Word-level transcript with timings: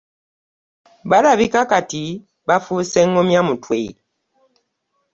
Balabika 1.09 1.61
kati 1.71 2.03
bafuuse 2.47 2.99
ŋŋumya 3.09 3.41
mutwe. 3.47 3.79